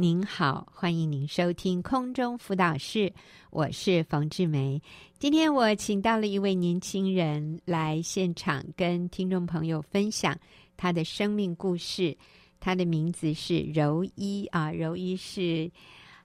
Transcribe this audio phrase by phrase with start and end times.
[0.00, 3.12] 您好，欢迎您收听空中辅导室，
[3.50, 4.80] 我是冯志梅。
[5.18, 10.34] 今天我请到了一位年轻人来现场，跟听众朋友分享
[10.74, 12.16] 他的生命故事。
[12.60, 15.70] 他的名字是柔一啊，柔一是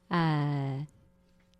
[0.07, 0.87] 呃，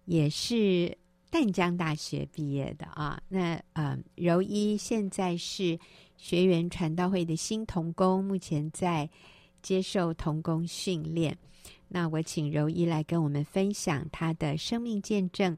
[0.05, 0.97] 也是
[1.29, 3.21] 淡江大学毕业的啊。
[3.27, 5.77] 那呃，柔一现在是
[6.15, 9.09] 学员传道会的新童工，目前在
[9.61, 11.37] 接受童工训练。
[11.89, 15.57] 那我请柔一来跟我们分享她的生命见证，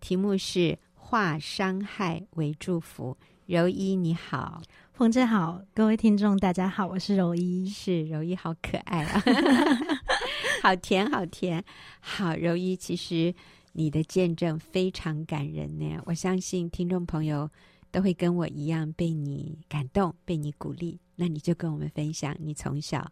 [0.00, 3.16] 题目是“化伤害为祝福”。
[3.46, 4.62] 柔一你好，
[4.92, 9.22] 冯姐好，各位听众大家好，我是柔一，是柔一好可爱啊，
[10.62, 11.64] 好甜好甜。
[11.98, 13.34] 好，柔一，其实
[13.72, 17.50] 你的见证非常感人呢，我相信听众朋友
[17.90, 21.00] 都会跟我一样被你感动，被你鼓励。
[21.16, 23.10] 那你就跟我们分享你从小。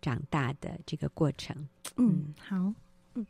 [0.00, 1.56] 长大的这个过程，
[1.96, 2.72] 嗯，好，
[3.14, 3.26] 嗯，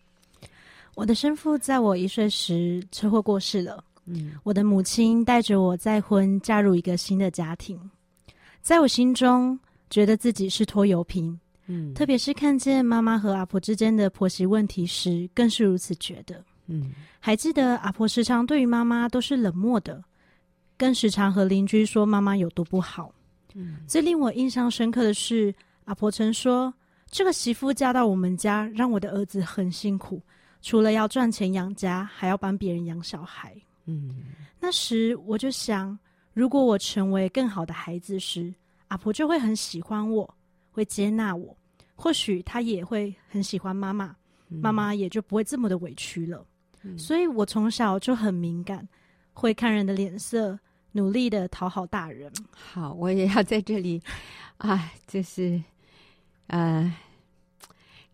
[0.94, 7.78] 我的生父在我一岁时车祸过世了，嗯，我的母亲带着我再婚，嫁入一个新的家庭，
[8.60, 20.04] 在我心中觉得自己是拖油瓶，嗯，特别是看见妈妈和阿婆之间的婆媳问题时，更是如此觉得，嗯，还记得阿婆时常对于妈妈都是冷漠的，
[20.76, 23.10] 更时常和邻居说妈妈有多不好，
[23.54, 25.54] 嗯，最令我印象深刻的是。
[25.88, 26.72] 阿婆曾说
[27.10, 30.20] ：“这个媳妇嫁到我们家，让我的儿子很辛苦，
[30.60, 34.16] 除了要赚钱养家，还要帮别人养小孩。”嗯，
[34.60, 35.98] 那时我就想，
[36.34, 38.52] 如果我成为更好的孩子时，
[38.88, 40.28] 阿婆就会很喜欢我，
[40.70, 41.56] 会接纳我，
[41.96, 44.14] 或许她也会很喜欢妈妈，
[44.48, 46.44] 妈妈也就不会这么的委屈了。
[46.82, 48.86] 嗯，所以我从小就很敏感，
[49.32, 50.58] 会看人的脸色，
[50.92, 52.30] 努力的讨好大人。
[52.52, 54.02] 好，我也要在这里
[54.58, 55.58] 啊，就是。
[56.48, 56.94] 呃，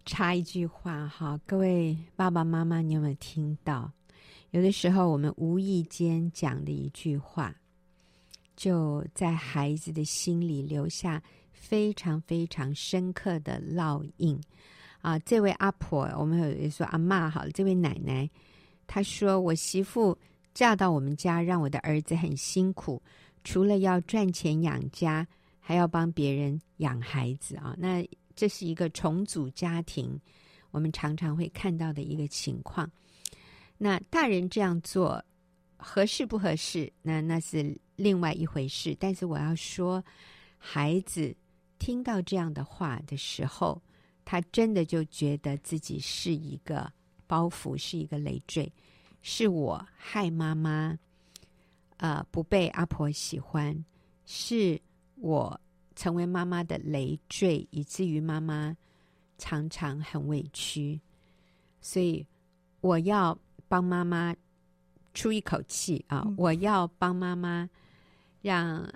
[0.04, 3.90] 插一句话哈，各位爸爸妈妈，你有没有听到？
[4.50, 7.54] 有的时候我们无意间讲的一句话，
[8.56, 14.40] 就在孩子的心里留下非常非常深刻的烙印
[15.00, 15.16] 啊！
[15.20, 18.28] 这位阿婆，我们有人说阿嬷好了，这位奶奶，
[18.86, 20.16] 她说：“我媳妇
[20.52, 23.00] 嫁到我们家，让我的儿子很辛苦，
[23.44, 25.26] 除了要赚钱养家，
[25.60, 28.04] 还要帮别人养孩子啊。”那
[28.36, 30.20] 这是一个重组家庭，
[30.70, 32.90] 我们常常会看到的一个情况。
[33.78, 35.24] 那大人这样做
[35.76, 36.92] 合适不合适？
[37.02, 38.96] 那那是另外一回事。
[38.98, 40.02] 但是我要说，
[40.58, 41.34] 孩子
[41.78, 43.80] 听到这样的话的时候，
[44.24, 46.90] 他真的就觉得自己是一个
[47.26, 48.72] 包袱，是一个累赘，
[49.22, 50.98] 是我害妈妈，
[51.98, 53.84] 呃，不被阿婆喜欢，
[54.24, 54.80] 是
[55.16, 55.60] 我。
[55.96, 58.76] 成为妈妈的累赘，以至于妈妈
[59.38, 61.00] 常常很委屈，
[61.80, 62.26] 所以
[62.80, 63.38] 我要
[63.68, 64.34] 帮妈妈
[65.12, 66.26] 出一口气啊！
[66.36, 67.68] 我要帮妈妈，
[68.42, 68.88] 让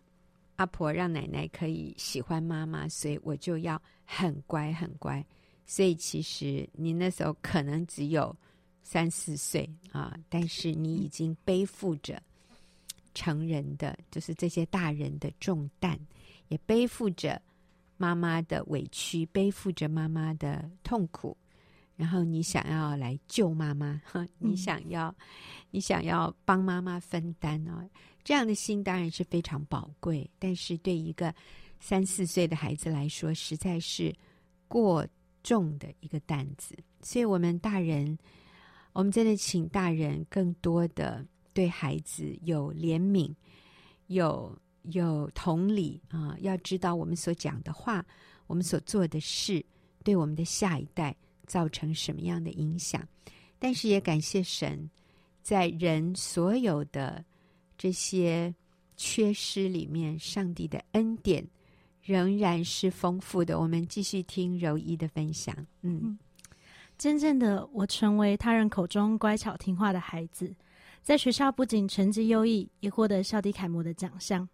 [0.57, 5.25] 阿婆、让奶奶可以喜欢妈妈，所以我就要很乖、很乖。
[5.65, 8.35] 所以其实你那时候可能只有
[8.83, 12.21] 三四岁啊，但是你已经背负着
[13.15, 15.99] 成人的，就是这些大人的重担。
[16.49, 17.41] 也背负着
[17.97, 21.37] 妈妈的委屈，背负着妈妈的痛苦，
[21.97, 24.01] 然后你想要来救妈妈，
[24.39, 25.15] 你想要，
[25.71, 27.89] 你想要帮妈妈分担哦，
[28.23, 31.35] 这样的心当然是非常宝贵，但是对一个
[31.81, 34.15] 三四岁的孩子来说，实在是
[34.69, 35.07] 过
[35.43, 36.77] 重的一个担子。
[37.03, 38.17] 所以，我们大人，
[38.93, 43.35] 我们真的请大人更多的对孩子有怜悯，
[44.07, 44.57] 有。
[44.93, 48.05] 有同理啊，要知道我们所讲的话，
[48.47, 49.65] 我们所做的事，
[50.05, 51.15] 对我们的下一代
[51.47, 53.07] 造成什么样的影响。
[53.59, 54.89] 但是也感谢神，
[55.43, 57.25] 在人所有的
[57.77, 58.55] 这些
[58.97, 61.47] 缺失里面，上帝的恩典
[62.03, 63.59] 仍然是丰富的。
[63.59, 65.55] 我们继续听柔一的分享。
[65.83, 66.19] 嗯，
[66.97, 70.55] 渐渐的，我成为他人口中乖巧听话的孩子，
[71.03, 74.49] 在学校不仅成绩优异，也获得校地楷模的奖项。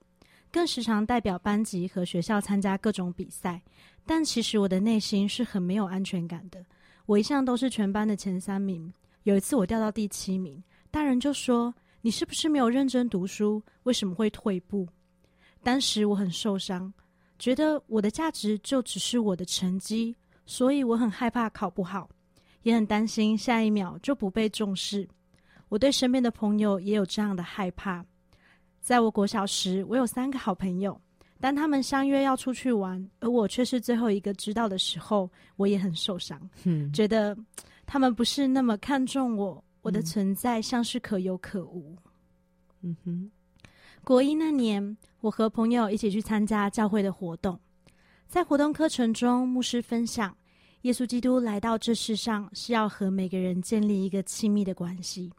[0.54, 3.60] 更时常代表班级和学校参加各种比赛，
[4.06, 6.64] 但其实我的内心是很没有安全感的。
[7.06, 8.92] 我一向都是全班的前三名，
[9.24, 10.62] 有一次我掉到第七名，
[10.92, 13.60] 大人就说：“你是不是没有认真读书？
[13.82, 14.86] 为什么会退步？”
[15.60, 16.94] 当时我很受伤，
[17.36, 20.14] 觉得我的价值就只是我的成绩，
[20.46, 22.08] 所以我很害怕考不好，
[22.62, 25.08] 也很担心下一秒就不被重视。
[25.68, 28.06] 我对身边的朋友也有这样的害怕。
[28.84, 31.00] 在我国小时，我有三个好朋友，
[31.40, 37.34] 当他们相约要出去玩，而我却是最后一个知道的时候，我也很受伤，嗯，觉得
[37.86, 41.96] 他们不是那么看重我，我的存在像是可有可无。
[42.82, 43.30] 嗯哼，
[44.04, 47.58] 国一那年，我和朋友一起去参加教会的活动，
[48.28, 50.36] 在活动课程中，牧师分享，
[50.82, 55.32] 耶稣基督来到这世上是要和每个人建立一个亲密的关系。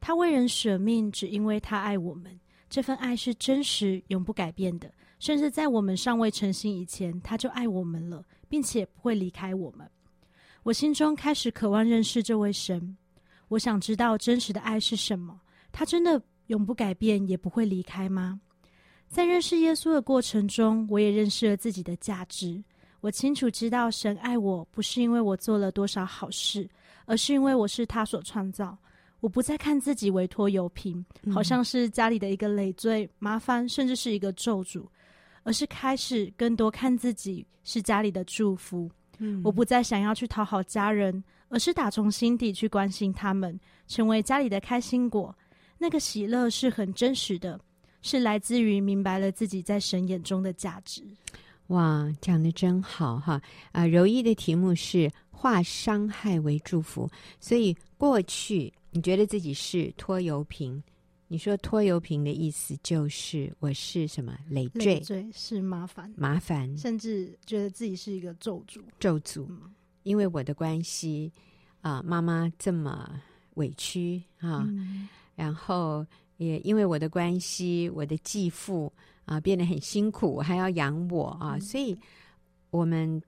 [0.00, 2.34] 他为人舍命，只因为他爱我们。
[2.68, 9.88] 这份爱是真实、永不改变的，甚至在我们尚未成形以前，他就爱我们了，并且不会离开我们。
[10.62, 12.96] 我心中开始渴望认识这位神。
[13.48, 15.40] 我想知道真实的爱是什么？
[15.72, 18.38] 他真的永不改变，也不会离开吗？
[19.08, 22.62] 在认识耶稣的过程中，我也认识了自己的价值。
[23.00, 26.68] 我清楚知道，神爱我不是因为我做了多少好事，
[27.06, 28.76] 而是因为我是他所创造。
[29.20, 34.86] 我不再看自己为拖油瓶，好像是家里的一个累赘、麻烦，甚至是一个咒诅，
[35.42, 38.88] 而是开始更多看自己是家里的祝福。
[39.18, 45.36] 嗯，我不再想要去讨好家人，而是打从心底去关心他们，成为家里的开心果。
[45.76, 47.60] 那个喜乐是很真实的，
[48.02, 51.02] 是来自于明白了自己在神眼中的价值。
[51.68, 53.42] 哇，讲的真好哈！
[53.72, 57.10] 啊，柔一的题目是化伤害为祝福，
[57.40, 58.72] 所以过去。
[58.90, 60.82] 你觉得自己是拖油瓶？
[61.30, 64.94] 你说拖油瓶的意思就是我是什么累赘？
[64.94, 68.80] 累赘是麻烦，麻烦，甚至觉得自己是一个咒诅。
[68.98, 69.74] 咒诅，嗯、
[70.04, 71.30] 因为我的关系
[71.82, 73.20] 啊，妈妈这么
[73.56, 75.06] 委屈啊，嗯、
[75.36, 76.06] 然后
[76.38, 78.90] 也因为我的关系，我的继父
[79.26, 81.94] 啊变得很辛苦，还要养我啊，嗯、所以
[82.70, 83.22] 我们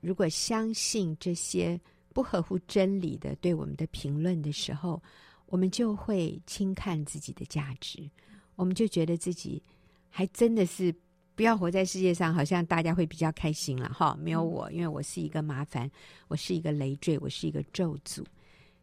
[0.00, 1.80] 如果相信这些。
[2.12, 5.02] 不合乎真理的对我们的评论的时候，
[5.46, 8.08] 我们就会轻看自己的价值，
[8.56, 9.62] 我们就觉得自己
[10.08, 10.94] 还真的是
[11.34, 14.16] 不要活在世界上，好像大家会比较开心了哈。
[14.20, 15.90] 没有我，因为我是一个麻烦，
[16.28, 18.24] 我是一个累赘，我是一个咒诅。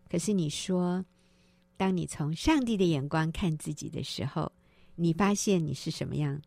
[0.09, 1.03] 可是你说，
[1.77, 4.51] 当你从上帝的眼光看自己的时候，
[4.95, 6.41] 你发现你是什么样？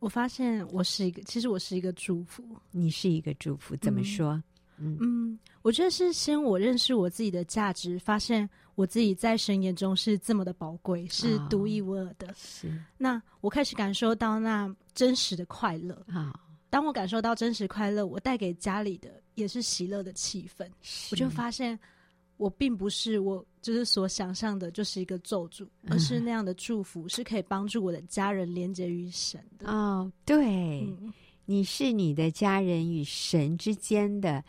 [0.00, 2.44] 我发现我是一个，其实我是一个祝福。
[2.70, 4.34] 你是一个祝福，怎么说？
[4.34, 4.42] 嗯
[4.78, 12.28] 嗯，嗯，我觉得是先我认识我自己的价值，发现我自己在神眼中是这么的宝贵，是独一无二的。
[12.28, 16.32] 哦、是，那我开始感受到那真实的快乐啊。
[16.34, 16.40] 哦、
[16.70, 20.68] 当我感受到真实快乐，我带给家里的也是喜乐的气氛。
[21.12, 21.78] 我就发现，
[22.36, 29.70] 我并不是我就是所想象的，就是一个咒诅，嗯、而是那样的祝福，是可以帮助我的家人连接于神的。
[29.70, 31.12] 哦，对，嗯、
[31.44, 34.42] 你是你的家人与神之间的。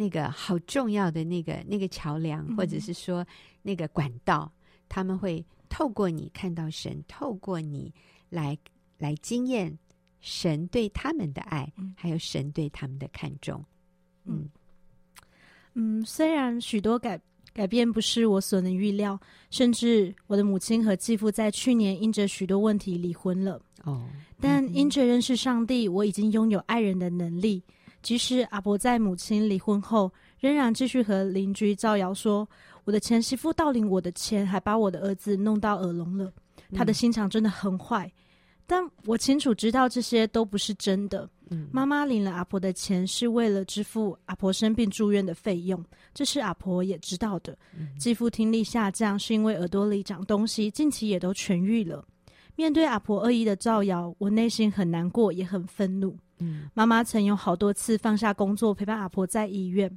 [0.00, 3.22] 那个好重要的那个那个桥梁，或者是说
[3.60, 4.56] 那个管道，嗯、
[4.88, 7.92] 他们会透过你看到神，透过你
[8.30, 8.56] 来
[8.96, 9.78] 来经验
[10.22, 13.62] 神对他们的爱，嗯、还有神对他们的看重。
[14.24, 14.48] 嗯
[15.74, 17.20] 嗯，虽然许多改
[17.52, 19.20] 改变不是我所能预料，
[19.50, 23.60] 甚至我的母亲和继父在去年因着许多问题离婚了。
[23.84, 24.08] 哦，
[24.40, 27.62] 但因着认识上帝，我已经拥有爱人的能力。
[28.02, 32.48] 即使阿婆在母亲离婚后，仍然继续和邻居造谣说，
[32.84, 36.32] 我的前媳妇盗领我的钱，还把我的儿子弄到耳聋了。
[36.74, 38.12] 他的心肠真的很坏，嗯、
[38.66, 41.28] 但我清楚知道这些都不是真的。
[41.50, 47.58] 嗯、妈妈领了阿婆的钱，是为了支付阿婆生病住院的费用，这是阿婆也知道的。
[47.98, 52.04] 继父、嗯、听力下降，是因为耳朵里长东西，近期也都痊愈了。
[52.54, 56.16] 面对阿婆恶意的造谣，我内心很难过，也很愤怒。
[56.40, 59.90] 嗯，妈妈曾有好多次放下工作陪伴阿婆在医院，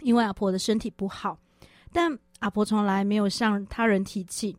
[0.00, 1.38] 因为阿婆的身体不好。
[1.92, 4.56] 但阿婆从来没有向他人提起。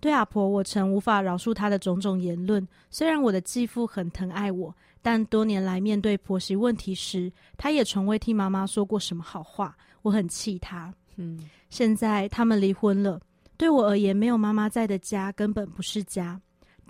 [0.00, 2.66] 对阿婆，我曾无法饶恕她的种种言论。
[2.90, 9.76] 虽然我的继父很疼爱我，但多年来面对婆媳问题时，他也从未替妈妈说过什么好话。
[10.02, 10.92] 我很气他。
[11.14, 13.20] 嗯，现在他们离婚了，
[13.56, 16.40] 对我而言，没有妈妈在的家根本不是家。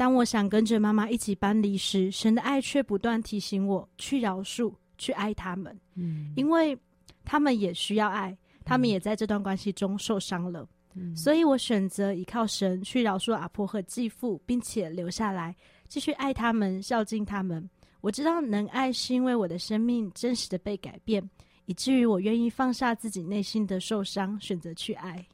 [0.03, 6.77] 当我想跟着妈妈一起搬离时，神的爱却不断提醒我去饶恕、去爱他们，嗯，因为
[7.25, 15.55] 他们也需要爱，他们也在这段关系中受伤了，嗯，所以我选择依靠神去饶恕阿婆和继父，并且留下来
[15.87, 17.71] 继续爱他们、孝敬他们。
[18.01, 21.23] 我知道能爱是因为我的生命真实的被改变，
[21.67, 25.25] 以至于我愿意放下自己内心的受伤，选择去爱。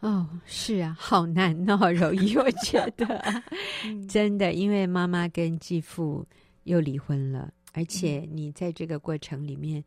[0.00, 3.42] 哦，是啊，好难哦， 柔一，我觉得
[4.08, 6.24] 真的，因为妈妈跟继父
[6.64, 9.82] 又离婚了，而且你在这个过程里面，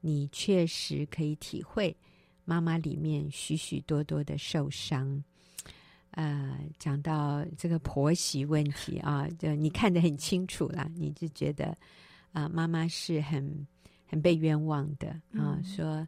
[0.00, 1.96] 你确实可以体会
[2.44, 5.22] 妈妈里面许许多多的受伤。
[6.10, 11.74] 呃，讲到这个婆媳问题啊，就你看得很清楚啦，你就觉得
[12.32, 13.66] 啊，妈妈是很
[14.04, 16.06] 很被冤枉的啊，嗯、说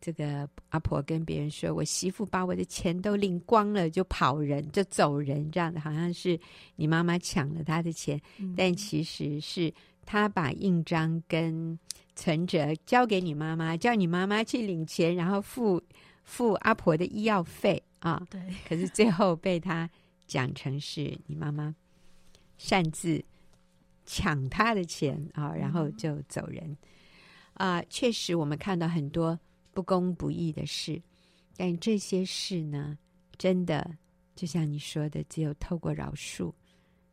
[0.00, 6.38] 这个阿婆跟别人说，我媳妇把我的钱都领光了，就跑人，就走人，这样的好像是
[6.76, 9.72] 你妈妈抢了他的钱，嗯、但其实是
[10.06, 11.78] 他把印章跟
[12.14, 15.82] 存折交给你妈妈，叫你妈妈去领钱，然后付
[16.24, 17.82] 付阿婆的医药费。
[18.00, 19.90] 啊，对，可是最后被他
[20.28, 21.74] 讲成是你妈妈
[22.56, 23.20] 擅自
[24.06, 26.76] 抢他的钱啊，然后就走人
[27.54, 27.82] 啊。
[27.90, 29.36] 确实，我们看到很多
[29.78, 31.00] 不公不义的事，
[31.56, 32.98] 但这些事呢，
[33.36, 33.88] 真的
[34.34, 36.52] 就像你说的，只有透过饶恕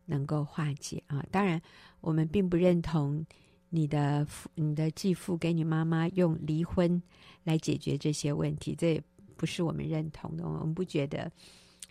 [0.04, 1.24] 能够化解啊。
[1.30, 1.62] 当然，
[2.02, 3.24] 我们并不认同
[3.70, 7.00] 你的父、你的继父给你妈妈用离婚
[7.44, 9.04] 来解决这些问题，这也。
[9.38, 11.30] 不是我们认同的，我们不觉得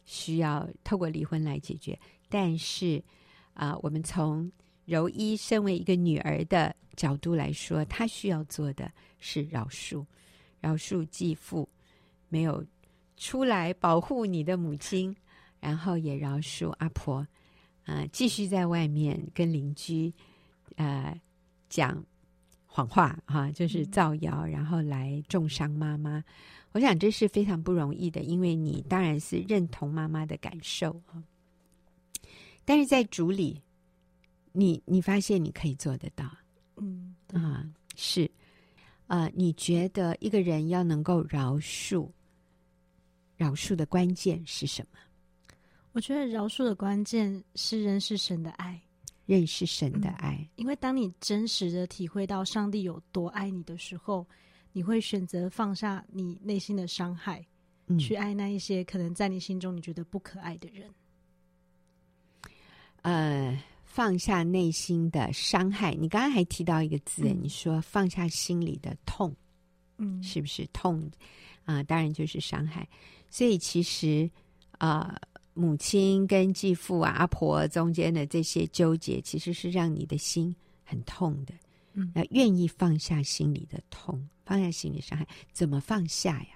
[0.07, 1.97] 需要透过离婚来解决。
[2.28, 3.00] 但是
[3.52, 4.50] 啊、我们从
[4.87, 8.90] 柔一身为一个女儿的角度来说，她需要做的
[9.21, 10.04] 是饶恕，
[10.64, 11.68] 饶恕继父
[12.30, 12.64] 没有
[13.18, 15.14] 出来保护你的母亲，
[15.61, 17.16] 然后也饶恕阿婆。
[17.85, 20.11] 啊、呃，继续在外面跟邻居
[20.76, 21.21] 呃
[21.68, 22.02] 讲
[22.64, 26.25] 谎话哈、啊，就是造谣，然后来重伤妈妈。
[26.73, 30.99] 我想这是非常不容易的，因为你当然是认同妈妈的感受，
[32.64, 33.61] 但是在主里，
[34.52, 36.25] 你你发现你可以做得到，
[36.78, 38.30] 嗯啊是，
[39.06, 42.08] 呃，你觉得一个人要能够饶恕，
[43.37, 44.99] 饶恕的关键是什么？
[45.92, 48.80] 我觉得饶恕的关键是认识神的爱，
[49.26, 54.26] 认识神的爱，嗯，因为当你真实的体会到上帝有多爱你的时候。
[54.76, 57.46] 你会选择放下你内心的伤害，
[57.87, 60.90] 嗯，去爱那一些可能在你心中你觉得不可爱的人。
[63.02, 63.56] 呃，
[63.95, 65.95] 放下内心的伤害。
[65.95, 69.33] 你刚刚还提到一个字，嗯，你说放下心里的痛，
[69.99, 71.01] 嗯，是不是痛
[71.65, 71.77] 啊？
[71.77, 72.89] 呃，当然就是伤害。
[73.31, 74.29] 所以其实
[74.79, 81.55] 啊，呃，母亲跟继父啊、阿婆中间的这些纠结，其实是让你的心很痛的。
[81.93, 84.21] 嗯，那愿意放下心里的痛。
[84.45, 86.49] 放下心里伤害，怎么放下呀？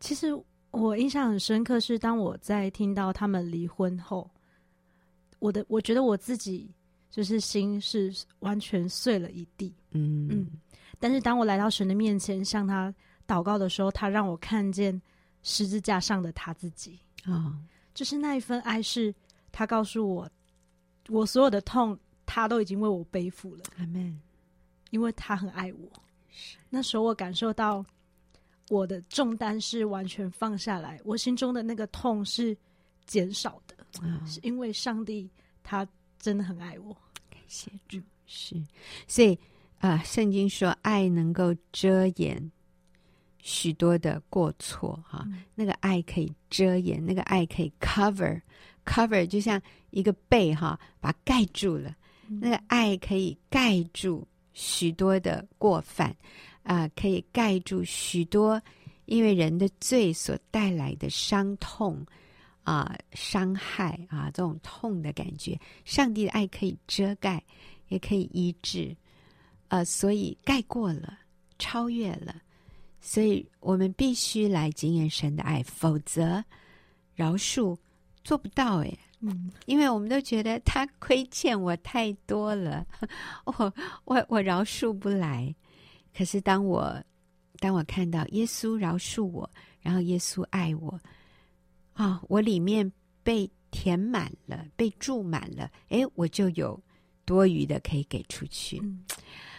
[0.00, 0.36] 其实
[0.72, 4.28] 我印象很深刻，是当我在听到他们离婚后，
[5.38, 6.70] 我的我觉得我自己
[7.10, 9.74] 就是心是完全碎了一地。
[9.90, 10.50] 嗯嗯。
[10.98, 12.94] 但是当我来到神的面前向他
[13.26, 15.00] 祷告的时候，他让我看见
[15.42, 16.98] 十字架上的他自己。
[17.26, 17.54] 哦，
[17.94, 19.14] 就是那一份爱，是
[19.52, 20.30] 他告诉我，
[21.08, 23.64] 我所有的痛，他都已经为我背负了。
[23.78, 24.20] 阿门。
[24.90, 25.90] 因为他很爱我。
[26.70, 27.84] 那时候我感受到
[28.68, 32.56] 我的重担是完全放下来，我心中的那个痛是
[33.04, 33.65] 减少的，
[34.02, 35.28] 嗯、是因为上帝
[35.62, 35.86] 他
[36.18, 36.96] 真的很爱我，
[37.30, 38.00] 感谢主。
[38.26, 38.60] 是，
[39.06, 39.34] 所以
[39.78, 42.50] 啊、呃，圣经说爱能够遮掩
[43.38, 48.40] 许多的过错，哈、嗯，那个爱可以遮掩，那个爱可以 cover
[48.84, 49.60] cover，就像
[49.90, 51.94] 一个被哈把它盖住了，
[52.28, 54.26] 嗯、那个爱可以盖住。
[54.58, 56.08] 许多的过犯，
[56.62, 58.58] 啊、呃，可以盖住许多
[59.04, 62.02] 因为人的罪所带来的伤痛
[62.66, 67.40] 啊、呃、伤害啊，这种痛的感觉，上帝的爱可以遮盖，
[67.88, 68.94] 也可以医治，
[69.68, 71.16] 呃，所以盖过了，
[71.60, 72.34] 超越了，
[73.00, 76.44] 所以我们必须来经验神的爱，否则
[77.14, 77.76] 饶恕
[78.24, 78.98] 做不到诶。
[79.20, 82.84] 嗯，因为我们都觉得他亏欠我太多了，
[83.44, 83.72] 我
[84.04, 85.54] 我我饶恕不来。
[86.12, 87.00] 可是当我
[87.60, 89.48] 当我看到耶稣饶恕我，
[89.80, 90.98] 然后耶稣爱我，
[91.96, 92.90] 啊、哦，我里面
[93.22, 96.78] 被填满了，被注满了，哎，我就有
[97.24, 98.78] 多余的可以给出去。
[98.82, 99.02] 嗯、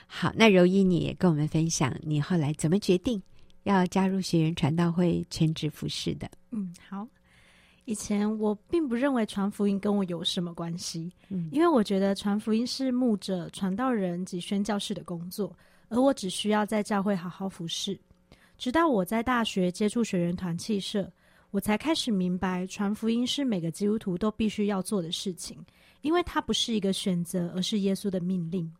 [0.05, 3.21] 好，那柔一你也跟我们分享，你后来怎么决定
[3.63, 6.29] 要加入学员传道会全职服侍的？
[6.51, 7.05] 嗯，好。
[7.85, 15.55] 以前我并不认为传福音跟我有什么关系，嗯，因为我觉得传福音是牧者、传道人及宣教士的工作，
[15.87, 17.97] 而我只需要在教会好好服侍。
[18.57, 21.09] 直到我在大学接触学员团契社，
[21.57, 25.57] 我才开始明白传福音是每个基督徒都必须要做的事情，
[26.01, 28.71] 因为它不是一个选择，而是耶稣的命令。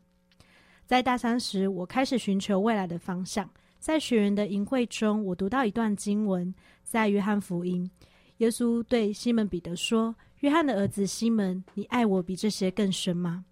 [0.86, 3.50] 在大三时，我开始寻求未来的方向。
[3.79, 6.53] 在学员的营会中，我读到一段经文，
[6.84, 7.89] 在约翰福音。
[8.38, 13.43] 耶稣对西门彼得说：“约翰的儿子西门，你爱我比这些更深吗？”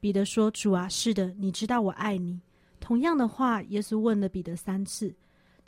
[0.00, 2.40] 彼得说：“主啊，是的，你知道我爱你。”
[2.82, 5.14] 同样的话，耶稣问了彼得三次。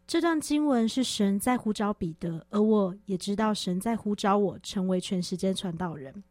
[0.09, 6.25] 这段经文是神在呼召彼得，而我也知道神在呼召我成为全时间传道人。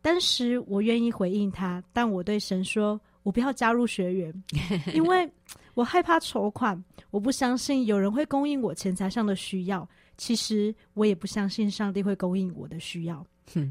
[0.00, 4.44] 当时我愿意回应他，但我对神说：“我不要加入学员，
[4.94, 5.28] 因为
[5.74, 6.80] 我害怕筹款，
[7.10, 9.86] 我不相信有人会供应我钱财上的需要。
[10.16, 13.26] 其实我也不相信上帝会供应我的需要。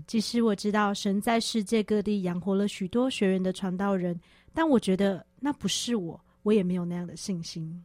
[0.06, 4.20] 即使我知道神在世界各地养活了许多学员的传道人，
[4.54, 7.82] 但我觉得那不是我，我也没有那样的信心。”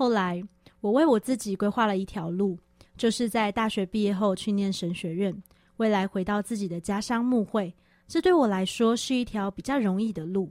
[0.00, 0.42] 后来，
[0.80, 2.58] 我为我自己规划了一条路，
[2.96, 5.42] 就是在大学毕业后去念神学院，
[5.76, 7.70] 未来回到自己的家乡牧会。
[8.08, 10.50] 这对我来说是一条比较容易的路，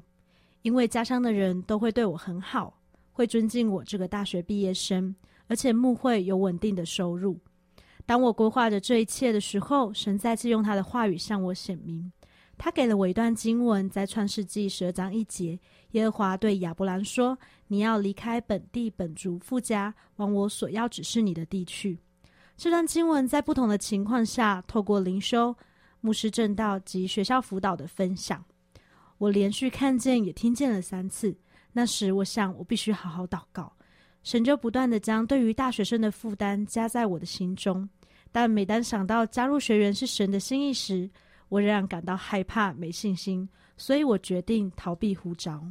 [0.61, 2.79] 因为家乡的人都会对我很好，
[3.11, 5.15] 会尊敬我这个大学毕业生，
[5.47, 7.35] 而且牧会有稳定的收入。
[8.05, 12.11] 当我规划着这一切的时候，神再次用他的话语向我显明。
[12.59, 15.57] 他给了我一段经文，在创世纪十二章一节，
[15.91, 17.35] 耶和华对亚伯兰说
[17.67, 21.97] ：“你要离开本地本族父家，往我所要指示你的地去。”
[22.57, 25.55] 这段经文在不同的情况下，透过灵修、
[26.01, 28.43] 牧师证道及学校辅导的分享，
[29.19, 31.33] 我连续看见也听见了三次。
[31.71, 33.71] 那时，我想我必须好好祷告，
[34.21, 37.87] 神就不断地将对于大学生的负担加在我的心中。
[38.33, 41.09] 但每当想到加入学员是神的心意时，
[41.49, 45.63] 我仍然感到害怕、没信心，所以我决定逃避呼召。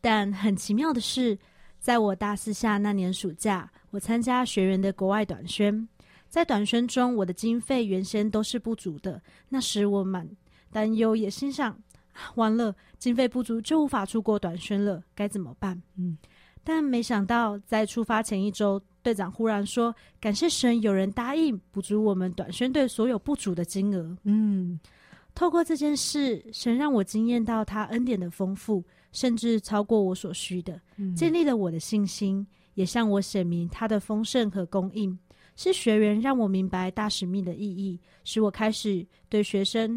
[0.00, 1.38] 但很奇妙的是，
[1.78, 5.86] 在我大四下那年暑假，我参加学员的国外短宣。
[6.28, 9.20] 在短宣中，我的经费原先都是不足的。
[9.48, 10.30] 那时我蛮
[10.70, 11.76] 担忧，也心想：
[12.36, 15.82] 完了，经费不足就无法出国短宣了，该怎么办？
[15.96, 16.16] 嗯，
[16.72, 18.80] 但没想到在出发前一周。
[19.02, 24.78] 队长忽然说：“感谢神，有人答应补足我们短宣队所有不足的金额。”嗯，
[25.34, 35.18] 透过这件事，神让我惊艳到他恩典的丰富，甚至超过我所需的，嗯、建立了我的信心，也向我显明他的丰盛和供应。
[35.56, 39.96] 是学员让我明白大使命的意义，使我开始对学生，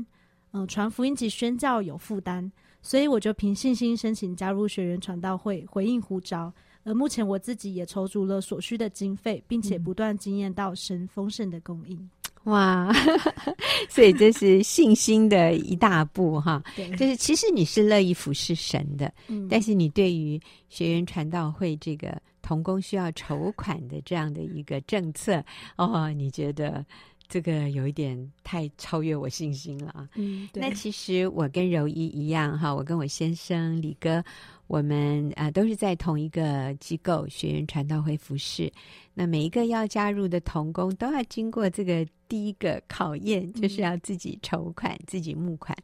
[0.53, 2.51] 嗯、呃，传福音及宣教有负担，
[2.83, 6.53] 所以我就凭信心申请加入学员传道会，回应呼召。
[6.83, 12.09] 而目前我自己也筹足了所需的经费，并且不断经验到神丰盛的供应。
[12.43, 12.91] 哇，
[13.89, 16.61] 所以这是信心的一大步哈。
[16.75, 25.41] 对，就是其实你是乐意服侍神的，嗯，但是你对于学员传道会这个同工需要筹款的这样的一个政策，
[25.77, 26.85] 哦，你觉得
[27.27, 30.09] 这个有一点太超越我信心了啊。
[30.15, 30.61] 嗯，对。
[30.61, 34.23] 那其实我跟柔一一样哈，我跟我先生李哥。
[34.67, 38.71] 我们啊、呃、都是在同一个机构学员传道会服侍，
[39.13, 45.77] 那每一个要加入的童工都要经过这个第一个考验，就是要自己筹款、嗯、自己募款，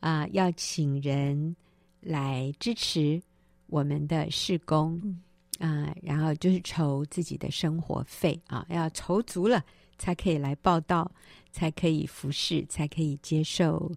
[0.00, 1.54] 啊、呃，要请人
[2.00, 3.22] 来支持
[3.68, 5.00] 我们的事工，
[5.60, 9.64] 啊、呃，然后就是筹自己的生活费啊，要筹足了
[9.98, 11.10] 才可以来报道，
[11.50, 13.90] 才可以服侍，才可以接受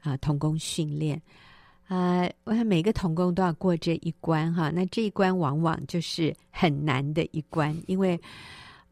[0.00, 1.20] 啊、呃、同工训练。
[1.86, 8.16] 啊、呃，我看每个童工都要过这一关哈，那这一关往往就是很难的一关，因为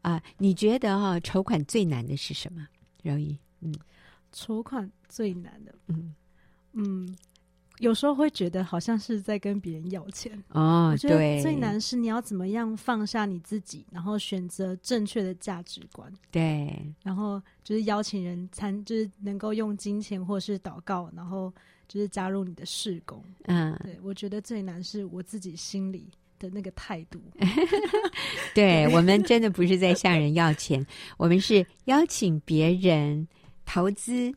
[0.01, 2.67] 啊、呃，你觉得哈，筹款最难的是什么？
[3.01, 3.73] 容易，嗯，
[4.31, 6.13] 筹款最难的，嗯
[6.73, 7.15] 嗯，
[7.79, 10.31] 有时候会觉得好像是在跟别人要钱。
[10.49, 21.53] 哦，我觉得最难是你要怎么样放下你自己，然后选择正确的价值观，对，然后就是邀请人参，就是能够用金钱或是祷告，然后。
[21.85, 26.07] 就是加入你的事工，嗯，对，我觉得最难是我自己心里
[26.39, 27.21] 的那个态度。
[28.55, 28.95] 对，对。
[28.95, 30.83] 我们真的不是在向人要钱，
[31.17, 33.27] 我们是邀请别人
[33.63, 34.33] 投资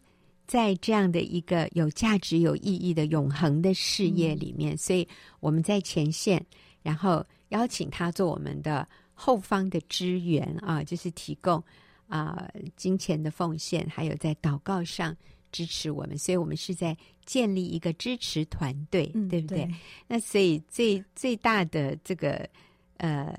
[0.46, 5.06] 在这样的一个有价值、有意义的永恒的事业里面，嗯，所以
[5.40, 6.44] 我们在前线，
[6.82, 11.62] 然后邀请他做我们的后方的支援啊，就是提供
[12.08, 15.16] 啊金钱的奉献，还有在祷告上。
[15.52, 19.64] 支持我们，所以我们是在建立一个支持团队，嗯、对不对？
[19.64, 19.74] 对。
[20.06, 22.46] 那所以最最大的这个
[22.98, 23.32] 呃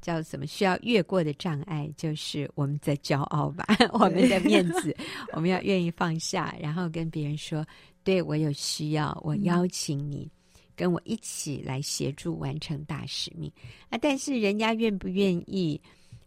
[0.00, 4.96] 叫什么需要越过的障碍，就是我们的骄傲吧， 我们的面子，
[5.32, 7.66] 我们要愿意放下，然后跟别人说
[8.04, 10.30] ：“对我有需要，我邀请你
[10.76, 13.50] 跟我一起来协助完成大使命。”
[13.90, 15.80] 啊，但是人家愿不愿意？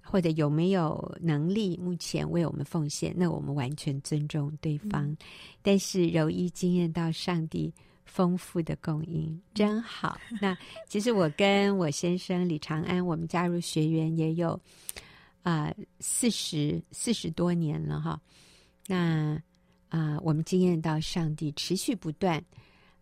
[0.10, 3.14] 或者有没有能力目前为我们奉献？
[3.14, 5.06] 那我们完全尊重对方。
[5.06, 5.18] 嗯、
[5.62, 7.74] 但是柔一经验到上帝
[8.18, 10.18] 丰富的供应，真好。
[10.42, 14.60] 那其实我跟我先生李长安，我们加入学员也有
[15.44, 18.20] 啊四十四十多年了哈。
[18.88, 19.40] 那
[19.90, 22.44] 啊、呃，我们经验到上帝持续不断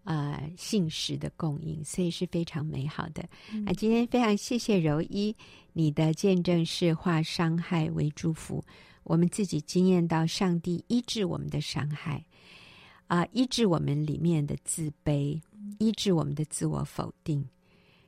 [0.04, 3.24] 呃信实的供应，所以是非常美好的。
[3.54, 5.34] 嗯、啊，今天非常谢谢柔一，
[5.72, 8.62] 你的见证是化伤害为祝福，
[9.04, 12.22] 我们自己经验到上帝医治我们的伤害，
[13.08, 15.40] 啊、医治我们里面的自卑，
[15.80, 17.48] 医治我们的自我否定，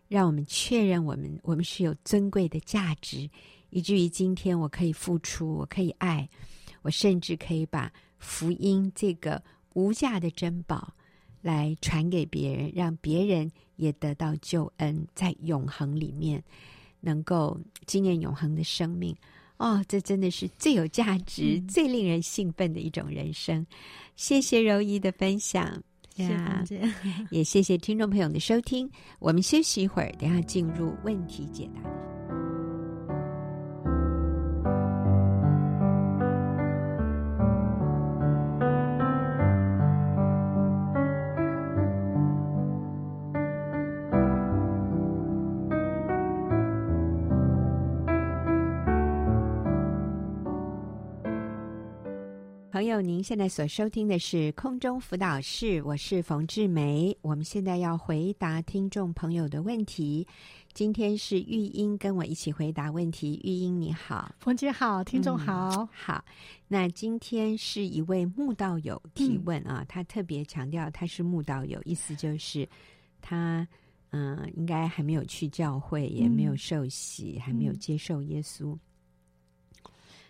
[0.08, 3.30] 让我们确认我们我们是有尊贵的价值。
[3.70, 6.28] 以至于今天，我可以付出，我可以爱，
[6.82, 10.94] 我甚至可以把福音这个无价的珍宝
[11.42, 16.44] 来传给别人，让别人也得到救恩，在永恒里面
[17.02, 19.16] 能够纪念永恒的生命。
[19.58, 23.66] 哦，这真的是最有价值、嗯、最令人兴奋的一种人生。
[24.16, 25.82] 谢谢柔一的分享，
[26.16, 26.94] 谢谢，谢
[27.30, 28.90] 也谢谢听众朋友的收听。
[29.20, 32.17] 我们休息一会儿，等下进入问题解答。
[52.98, 57.16] 友，您现在所收听的是空中辅导室，我是冯志梅。
[57.22, 60.26] 我们现在要回答听众朋友的问题。
[60.74, 63.40] 今天是玉英跟我一起回答问题。
[63.44, 66.26] 玉英你好，冯姐好，听众好、嗯、好。
[66.68, 72.68] 那今天是一位慕道友提问啊，嗯、他特别强调他是慕道友，意思就是
[73.22, 73.68] 他
[74.10, 78.76] 嗯、呃，应该还没有去教会，也没有受洗，嗯、还没有接受耶稣。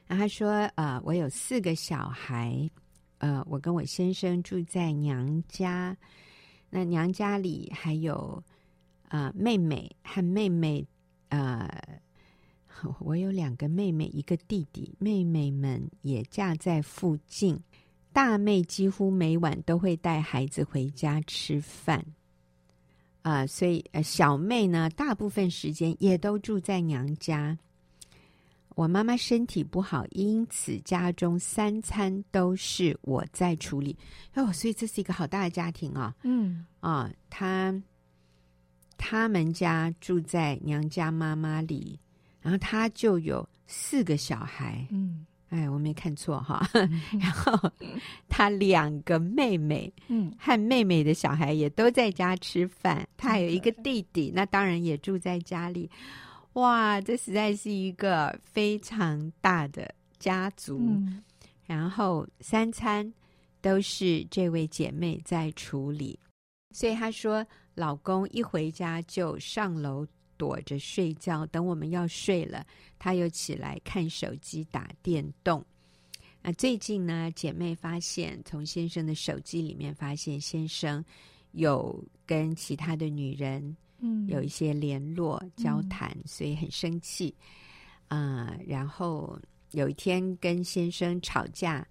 [0.07, 2.69] 然后他说：“呃，我有四个小孩，
[3.17, 5.97] 呃，我跟我先生住在娘家，
[6.69, 8.41] 那娘家里还有
[9.09, 10.87] 呃妹妹和妹妹，
[11.27, 11.69] 呃，
[12.99, 17.59] 我有两个妹妹，一个弟弟，妹妹们也嫁在附近。
[18.13, 22.03] 大妹几乎每晚都会带孩子回家吃饭，
[23.23, 27.57] 啊、所以呃小妹呢，大部分时间也都住在娘家。”
[28.77, 33.97] 我妈妈身体不好，因此家中三餐都是我在处理。
[34.35, 36.13] 哦，所以这是一个好大的家庭啊。
[36.21, 37.73] 嗯啊，他
[38.95, 41.99] 他们家住在娘家妈妈里，
[42.39, 44.85] 然后他就有四个小孩。
[44.91, 46.69] 嗯，哎，我没看错哈。
[46.73, 47.71] 嗯、 然后
[48.29, 53.09] 他两个妹妹，嗯，和妹妹的小孩也都在家吃饭。
[53.17, 55.89] 他还有一个弟弟，那当然也住在家里。
[56.53, 61.23] 哇，这实在是一个非常大的家族，嗯、
[61.65, 63.13] 然后三餐
[63.61, 66.19] 都是这位姐妹在处理，
[66.71, 72.65] 所以她说，老公一回家就上楼躲着睡觉，等我们要睡了，
[72.97, 75.63] 他又起来看手机打电动。
[76.41, 81.03] 那最近呢，姐妹发现从先生的手机里面发现先生
[81.51, 83.75] 有跟其他的女人。
[83.99, 87.33] 嗯，有一些联络交谈，嗯、所以很生气
[88.07, 88.59] 啊、呃。
[88.67, 89.39] 然后
[89.71, 91.85] 有一天跟先生吵架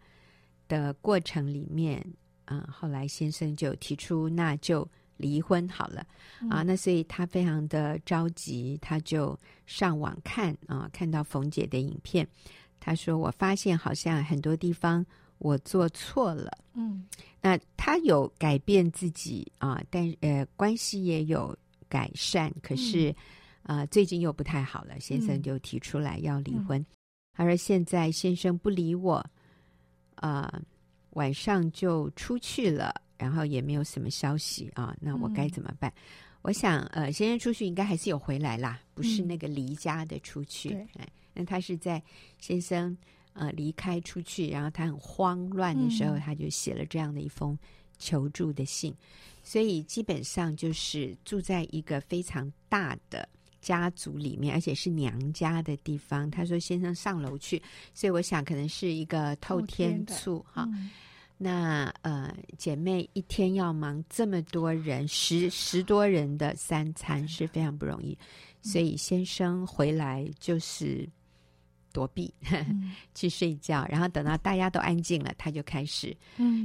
[0.69, 1.99] 的过程里面，
[2.45, 6.07] 啊、呃，后来先生就提出那就离婚好了、
[6.41, 6.63] 嗯、啊。
[6.63, 12.27] 那所以他非常的着急，他就上网看啊、呃，看到冯姐的影片，
[12.79, 15.05] 他说：“我发现好像很多地方
[15.39, 17.05] 我做错了。”嗯，
[17.41, 21.57] 那他有改变自己啊、呃，但呃，关系也有。
[21.89, 23.11] 改善，可是，
[23.63, 24.99] 啊、嗯呃，最近又不太好了。
[25.01, 26.81] 先生就提出来要离婚。
[26.81, 26.87] 嗯、
[27.33, 29.15] 他说：“现在先生不理我，
[30.15, 30.63] 啊、呃，
[31.11, 34.97] 晚上就出去了，然后也没有什么消息啊。
[35.01, 35.91] 那我该怎么办？
[35.91, 36.03] 嗯、
[36.43, 40.71] 我想，呃，先生出去应该还是有回来啦，不是那个离家的出去。
[40.71, 42.03] 嗯、哎，那他是在
[42.39, 42.97] 先生
[43.33, 47.59] 呃离开出去，然后他很慌乱的时候，嗯、他就写了这样的一封
[47.99, 48.95] 求助的信。”
[49.43, 53.29] 所以基本上就是住在一个非常大的
[53.61, 56.29] 家族里面，而且是娘家的地方。
[56.29, 57.63] 他说先生上楼去，
[57.95, 60.69] 所以我想可能是一个透天厝哈。
[61.39, 68.19] 那呃，姐妹一天要忙这么多人，十十多人的三餐是非常不容易，
[68.63, 71.09] 所以先生回来就是。
[71.97, 72.31] 躲避
[73.15, 76.15] 去睡觉，然后等到大家都安静了，他就开始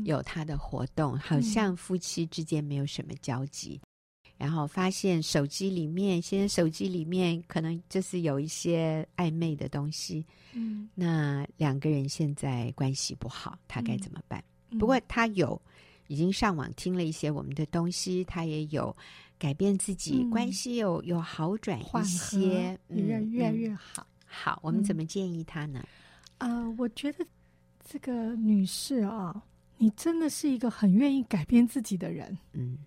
[0.03, 3.79] 有他的活动，好像夫妻之间没有什么交集。
[4.37, 10.25] 然后发现手机里面，现在手机里面可能就是有一些暧昧的东西。
[10.51, 14.43] 嗯，那两个人现在关系不好，他该怎么办？
[14.77, 15.61] 不过他有
[16.07, 18.93] 已经上网听了一些我们的东西，他也有
[19.37, 24.05] 改变自己，关系有有好转一些，越越来越好。
[24.33, 25.83] 好，我们怎么建议他呢？
[26.37, 27.25] 啊、嗯呃，我觉得
[27.83, 29.43] 这个女士啊，
[29.77, 32.35] 你真的是一个很愿意改变自己的人。
[32.53, 32.77] 嗯，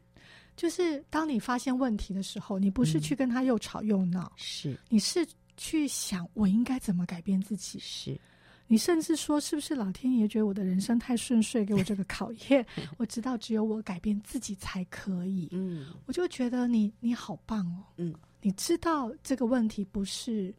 [0.57, 5.27] 就是当你发现问题的时候，你不是去跟他又吵又闹，是，你是
[5.57, 8.19] 去想我应该怎么改变自己，是。
[8.67, 12.65] 你甚至说，是不是老天爷觉得我的人生太顺遂，给我这个考验？
[12.97, 15.51] 我知道只有我改变自己才可以。
[15.53, 17.85] 嗯，我就觉得你你好棒哦。
[17.99, 20.53] 嗯，你知道这个问题不是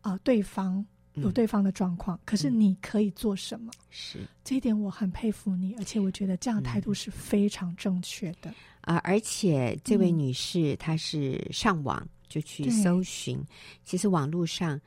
[0.00, 0.84] 啊、呃，对方
[1.14, 3.72] 有对方的状况，嗯、可是你可以做什么？
[3.90, 8.52] 是这一点我很佩服你，而且我觉得这样的态度是非常正确的。
[8.82, 13.42] 啊、而且这位女士她是上网就去搜寻，
[13.84, 14.80] 其实网络上。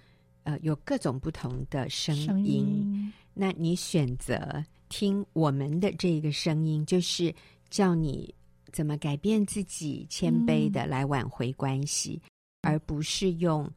[0.46, 7.34] 呃，有各种不同的声音，声音，那你选择听我们的这个声音，就是
[7.70, 8.36] 叫你
[8.74, 12.22] 怎么改变自己，谦卑的来挽回关系，
[12.60, 13.72] 嗯、而不是用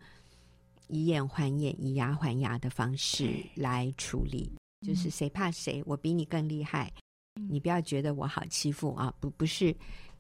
[0.88, 4.50] 以眼还眼、以牙还牙的方式来处理。
[4.86, 6.92] 就是谁怕谁，我比你更厉害，
[7.36, 9.12] 嗯、你不要觉得我好欺负啊！
[9.20, 9.74] 不，不是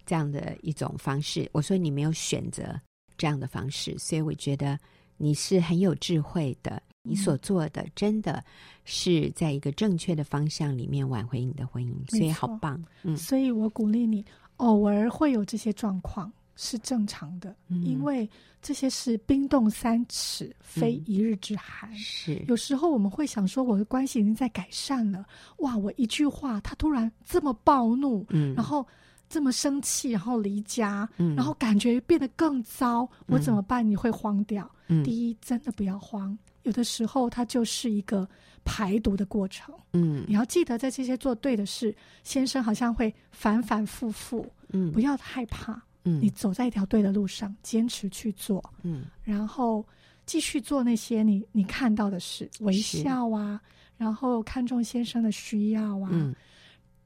[0.04, 1.48] 这样的一种方式。
[1.52, 2.80] 我说你没有选择
[3.16, 4.78] 这样的方式，所以我觉得。
[5.18, 8.44] 你是很有智慧的，你所做的真的
[8.84, 12.84] 是在一个正确的方向里面挽回你的婚姻，所以好棒。
[13.02, 14.22] 嗯，所以我鼓励你，
[14.58, 18.28] 偶尔会有这些状况是正常的，嗯、因为
[18.60, 21.88] 这些是冰冻三尺，非一日之寒。
[21.92, 25.24] 嗯、是有时候我们会想说，我的关系已经在改善了，
[25.58, 28.84] 哇，我一句话，他突然这么暴怒，嗯，然后。
[29.28, 33.84] 这么生气，然后离家，嗯，然后感觉变得更糟，我怎么办？
[33.84, 34.70] 你会慌掉。
[34.86, 38.24] 嗯，第一，真的不要慌，有的时候它就是一个
[38.64, 39.74] 排毒的过程。
[39.94, 41.92] 嗯，你要记得，在这些做对的事，
[42.22, 44.46] 先生好像会反反复复。
[44.68, 45.82] 嗯，不要害怕。
[46.06, 48.62] 嗯，你走在一条对的路上，坚持去做。
[48.82, 49.84] 嗯，然后
[50.24, 53.60] 继续做那些你你看到的事，微笑啊，
[53.98, 56.08] 然后看重先生的需要啊。
[56.12, 56.34] 嗯。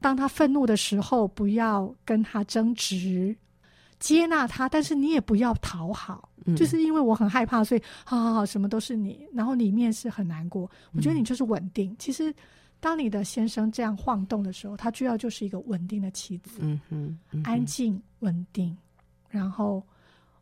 [0.02, 3.36] 当他愤怒的时候，不要跟他争执，
[3.98, 10.70] 接纳他，但是你也不要讨好，嗯、就是因为我很害怕，所以好好好，什么都是你，然后里面是很难过。
[10.94, 11.90] 我觉得你就是稳定。
[11.90, 12.34] 嗯、其实，
[12.80, 16.62] 当你的先生这样晃动的时候，他需要就是一个稳定的妻子，
[17.44, 18.74] 安静稳定。
[19.30, 19.82] 然后，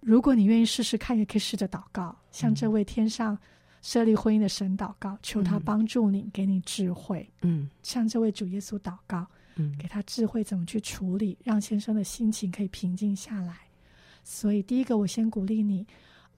[0.00, 3.38] 如果你愿意试试看，也可以试着祷告，向这位天上。
[3.80, 7.26] 设立婚姻的神祷告，求他帮助你，嗯、给你智慧。
[7.42, 9.24] 嗯，向这位主耶稣祷告，
[9.54, 13.56] 嗯，给他智慧怎么去处理，让先生的心情可以平静下来。
[14.24, 15.86] 所以，第一个，我先鼓励你，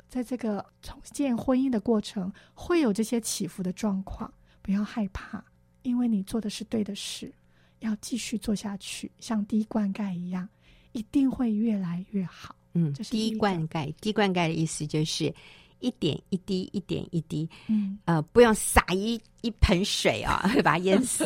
[0.07, 5.43] 在这个重建婚姻的过程，会有这些起伏的状况，不要害怕，
[5.81, 7.33] 因为你做的是对的事，
[7.79, 10.47] 要继续做下去，像滴灌溉一样，
[10.93, 12.55] 一定会越来越好。
[12.75, 15.35] 嗯，这是滴灌溉，滴灌溉的意思就是。
[15.83, 21.25] 一点一滴，一点一滴，嗯，呃，不用撒一一盆水啊，会 把它淹死。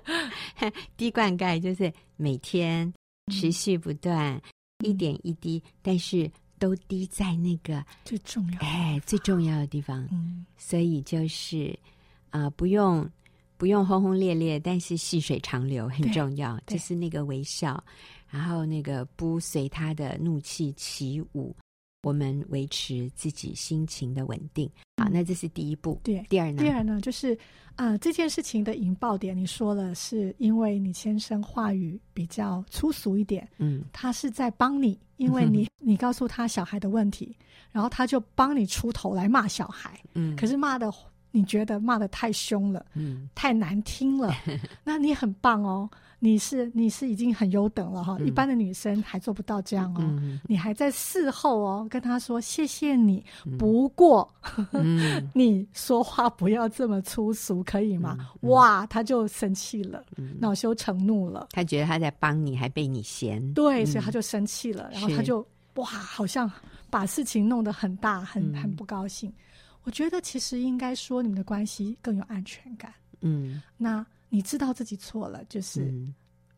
[0.96, 2.90] 滴灌溉就是每天
[3.30, 4.34] 持续不断，
[4.78, 10.08] 嗯、一点一滴，但是都滴在那个最重要哎最重要的地方。
[10.10, 11.78] 嗯，所以就是
[12.30, 13.06] 啊、呃，不用
[13.58, 16.58] 不用轰轰烈烈，但是细水长流很重要。
[16.66, 17.84] 就是那个微笑，
[18.28, 21.54] 然后那个不随他的怒气起舞。
[22.04, 26.00] 我们维持自己心情的稳定，好，那这是第一步。
[26.04, 26.62] 对，第二呢？
[26.62, 27.34] 第二呢，就是
[27.74, 37.36] 啊、呃，这件事情的引爆点，你说了，是因为你先生话语比较粗俗一点，嗯，他是在帮你，因为你 你告诉他小孩的问题，
[37.72, 40.88] 然后他就帮你出头来骂小孩，嗯，可是骂的
[41.32, 44.32] 你觉得骂的太凶了，嗯，太难听了，
[44.84, 45.90] 那你很棒哦。
[46.20, 49.98] 你是你是已经很优等了哈，嗯、一般的女生还做不到这样哦。
[50.00, 54.28] 嗯、你还在事后哦跟他说谢谢你，嗯、不过、
[54.72, 58.16] 嗯、你说话不要这么粗俗，可以吗？
[58.42, 61.48] 嗯、哇，他就生气了，嗯、恼羞成怒了。
[61.52, 66.50] 他觉得他在帮你，还被你嫌，对，所以他就生气了，嗯、然后他就哇，好像
[66.90, 69.30] 把事情弄得很大，很很不高兴。
[69.30, 69.34] 嗯、
[69.84, 72.92] 我觉得其实应该说你们的关系更有安全感。
[73.20, 74.04] 嗯，那。
[74.28, 75.92] 你知道自己错了，就是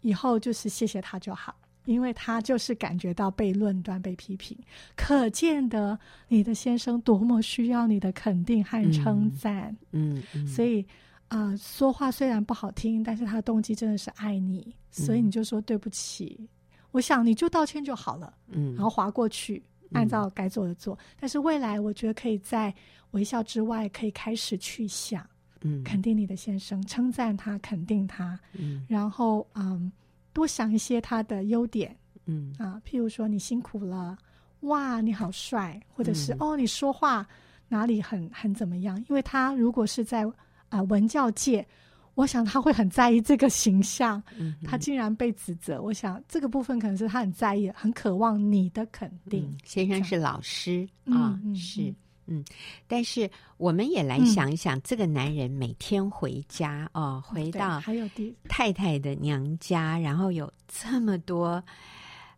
[0.01, 1.55] 以后就是谢谢他就好，
[1.85, 4.59] 嗯、因为他就是感觉到被论断、被批评，
[4.97, 9.77] 可见得你的先生多么需要你的肯定和称赞。
[9.93, 10.83] 嗯，嗯嗯，所以
[11.29, 16.37] 啊、呃，说话虽然不好听，但是他的动机真的是爱你，所以你就说对不起。
[16.41, 16.49] 嗯、
[16.91, 20.95] 我想你就道歉就好了，嗯，然后划过去，按照该做的做。
[20.97, 22.75] 嗯、但是未来，我觉得可以在
[23.13, 25.25] 微笑之外，可以开始去想。
[25.63, 29.91] 嗯，肯定你的先生，称赞他，肯定他，嗯，然后嗯，
[30.33, 31.95] 多想一些他的优点，
[32.25, 32.55] 嗯。
[32.59, 34.17] 啊，譬如说你辛苦了，
[34.61, 37.27] 哇，你好帅，或者是、嗯、哦，你说话
[37.69, 38.99] 哪里很很怎么样？
[39.09, 40.33] 因为他如果是在啊、
[40.79, 41.67] 呃、文教界，
[42.15, 45.81] 我想他会很在意这个形象，嗯、他竟然被指责。
[45.81, 49.45] 我想这个部分可能是他很在意，很渴望你的肯定。
[49.45, 51.95] 嗯、先生是老师啊，嗯、是
[52.33, 52.45] 嗯，
[52.87, 58.09] 但是我们也来想一想，嗯、这个男人每天回家哦，回到还有
[58.49, 61.63] 太太的娘家，然后有这么多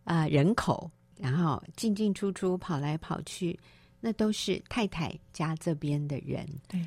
[0.03, 3.57] 呃人口，然后进进出出跑来跑去，
[4.01, 6.45] 那都是太太家这边的人。
[6.67, 6.83] 对。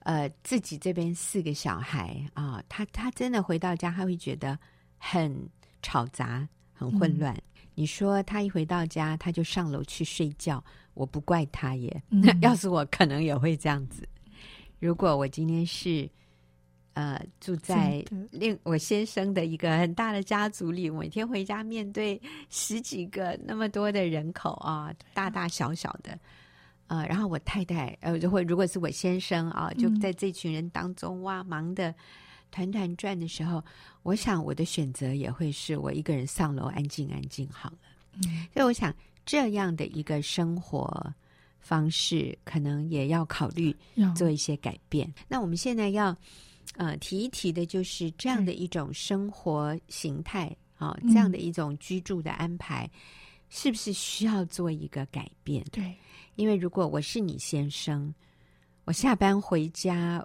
[0.00, 4.56] 呃，自己这边四个小孩啊，他他真的回到家，他会觉得
[4.98, 5.36] 很
[5.82, 7.34] 吵杂、很混乱。
[7.34, 7.42] 嗯、
[7.74, 10.62] 你说他一回到家，他就上楼去睡觉，
[10.96, 12.02] 我不怪他耶。
[12.10, 14.02] 嗯、 要是我，可能也会这样子。
[14.80, 16.10] 如果我今天是
[16.94, 26.18] 呃住在另我先生的一个很大的家族里，每天回家面对十几个那么多的人口啊，大大小小的。
[26.88, 31.92] 呃，然后我太太，呃，就会如果是我先生啊，就在这群人当中，哇，忙得
[32.52, 33.62] 团团转的时候，
[34.04, 37.78] 我想我的选择也会是我一个人上楼安静安静好了。
[38.14, 38.94] 嗯，所以我想
[39.26, 41.12] 这样的一个生活
[41.58, 43.76] 方式，可能也要考虑
[44.14, 45.12] 做一些改变。
[45.28, 46.16] 那我们现在要
[46.76, 52.88] 呃提一提的就是这样的一种生活形态啊，这样的一种居住的安排，
[53.50, 55.64] 是不是需要做一个改变？
[55.72, 55.94] 对。
[56.36, 58.14] 因为如果我是你先生，
[58.84, 60.22] 我下班回家，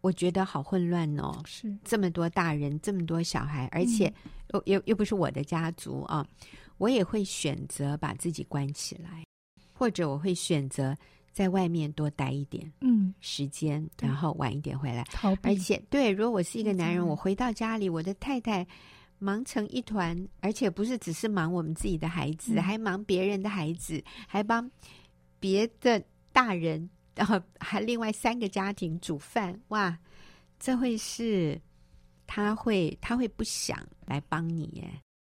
[0.00, 1.40] 我觉得好混乱哦。
[1.46, 4.12] 是这么多大人，这么多小孩，而且
[4.52, 6.26] 又又又不是我的家族啊，
[6.78, 9.24] 我也会选择把自己关起来，
[9.72, 10.96] 或者我会选择
[11.32, 15.04] 在外面多待一点，嗯，时间，然后晚一点回来。
[15.42, 18.66] 而且，对，如果我是一个男人，我回到家里，我的太太
[19.18, 24.70] 忙成一团，而且不是只是忙我们自己的孩子，还忙别人的孩子，还帮。
[25.40, 29.98] 别的大人，然后还另外三个家庭煮饭，哇，
[30.58, 31.60] 这会是
[32.26, 34.90] 他会他会不想来帮你耶，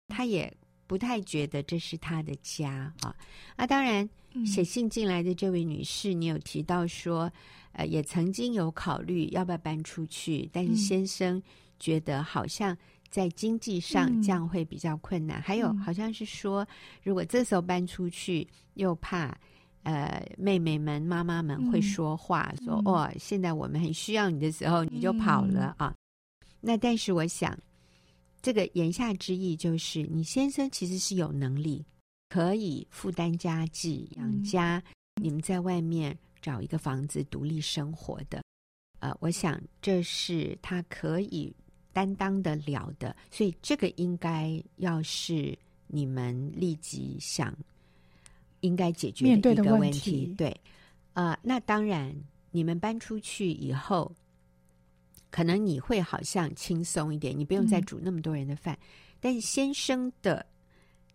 [0.07, 0.51] 他也
[0.89, 3.15] 不太觉得这是他的家啊。
[3.55, 4.09] 啊，当然
[4.43, 7.31] 写信进来的这位女士，你有提到说，
[7.73, 11.41] 呃，也曾经有考虑要不要搬出去，但是先生
[11.79, 12.75] 觉得好像
[13.11, 16.67] 在经济上这样会比较困难，还有好像是说，
[17.03, 19.37] 如果这时候搬出去，又怕。
[19.83, 25.95] 呃，妹妹们、妈妈们会说话，嗯、说：“哦，现在我们很需要你的时候，你就跑了、嗯、啊。”
[26.59, 27.57] 那但是我想，
[28.41, 31.85] 这个言下之意就是，你先生其实是有能力
[32.29, 34.81] 可以负担家计、养家，
[35.15, 38.41] 嗯、你们在外面找一个房子独立生活的。
[38.99, 41.53] 呃，我想这是他可以
[41.93, 47.55] 担当得了的，所以这个应该要是你们立即想。
[48.61, 50.49] 应该解决的一个问题，问题对，
[51.13, 52.13] 啊、呃，那当然，
[52.51, 54.13] 你们搬出去以后，
[55.29, 58.73] 可能你会好像轻松一点，你不用再煮那么多人的饭。
[58.75, 58.87] 嗯、
[59.19, 60.45] 但是先生的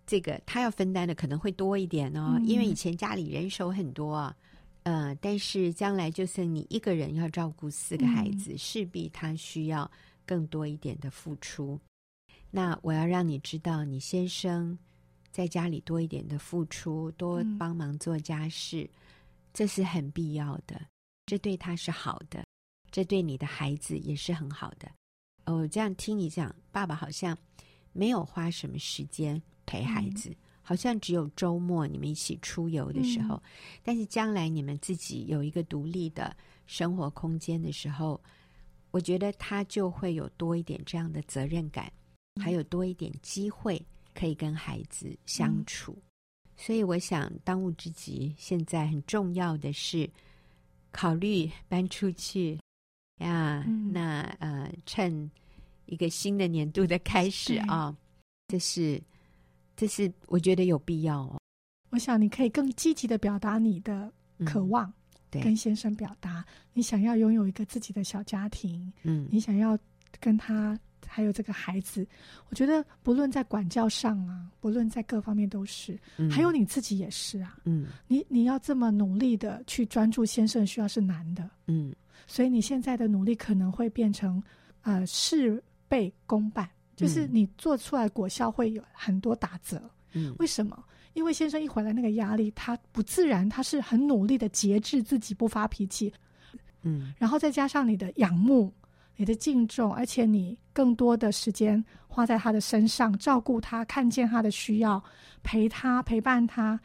[0.07, 4.37] 这个他要分担的可能会多一点哦，嗯、因为以前家里人手很多啊，
[4.83, 9.91] 呃，但是将来就剩你一个人要照顾四个孩子，嗯、势必他需要
[10.27, 11.81] 更多一点的付出。
[12.51, 14.79] 那我要让你知道，你先生。
[15.35, 18.91] 在家里多一点的付出，多帮忙做家事，嗯、
[19.53, 20.81] 这是很必要的。
[21.27, 22.47] 这对他是好的，
[22.95, 24.89] 这对你的孩子也是很好的。
[25.47, 27.37] 哦，这样听你讲，爸爸好像
[27.93, 33.35] 没有花什么时间陪孩子，嗯、好像只有周末你们一起出游的时候。
[33.35, 33.43] 嗯、
[33.83, 38.23] 但是将来你们自己有一个独立的生活空间的时候，
[38.93, 41.93] 我觉得他就会有多一点这样的责任感，
[42.41, 43.85] 还有多一点机会。
[44.17, 50.09] 可以跟孩子相处，嗯、所以我想当务之急，现在很重要的是
[50.93, 52.57] 考虑搬出去
[53.25, 53.65] 呀。
[53.67, 55.31] 嗯、那呃，趁
[55.87, 57.95] 一个新的年度的开始啊，
[58.49, 59.03] 这是
[59.77, 61.41] 这是我觉得有必要哦。
[61.91, 64.13] 我想你可以更积极的表达你的
[64.45, 64.95] 渴望，嗯、
[65.31, 69.79] 对，跟先生表达你想要拥有一个自己的小家庭，嗯，你想要
[70.21, 70.79] 跟他。
[71.07, 72.05] 还有这个孩子，
[72.49, 77.57] 我觉得不论在管教上啊，不论在各方面都是，嗯、还有你自己也是啊。
[77.65, 81.49] 嗯，你你要这么努力的去专注先生需要是难的。
[81.67, 81.95] 嗯，
[82.27, 84.43] 所以你现在的努力可能会变成
[84.83, 89.91] 呃事倍功半，就是你做出来果效会有很多打折。
[90.13, 90.83] 嗯，为什么？
[91.13, 96.13] 因为先生一回来那个压力，他不自然，他是很努力的节制自己不发脾气。
[96.83, 98.73] 嗯，然后再加上你的仰慕。
[99.17, 105.01] 你的敬重，而且你更多的时间花在他的身上，照顾他，看见他的需要，
[105.45, 106.81] 陪他，陪伴他，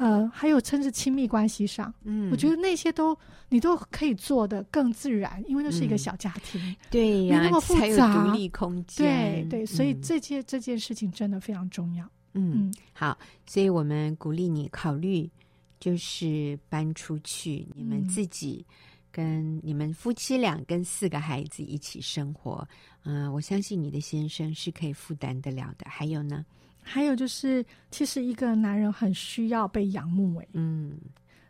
[0.00, 3.14] 呃，还有甚至亲密关系上，嗯，我觉得那些都
[3.50, 8.82] 你都可以做的更自然，因为那是一个小家庭，嗯、对呀，没那么复杂，才有独立空。
[8.86, 12.02] 间，对对，所以这件、嗯、这件事情真的非常重要。
[12.32, 15.30] 嗯，嗯好，所以我们鼓励你考虑，
[15.78, 18.64] 就是搬出去，你们自己
[19.12, 22.66] 跟你们夫妻俩跟四个孩子一起生活，
[23.04, 25.84] 嗯、呃，我相信你的先生是可以负担得了的。
[25.90, 26.42] 还有呢？
[26.82, 30.36] 还有就是，其实一个男人很需要被仰慕。
[30.36, 30.98] 哎，嗯，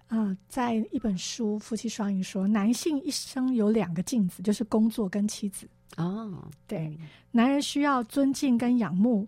[0.08, 5.68] 啊、呃，在一本书《夫妻双赢》说，男性一生有两个镜子，就是工作跟妻子。
[5.96, 6.96] 哦，对，
[7.30, 9.26] 男人需要尊敬跟仰慕，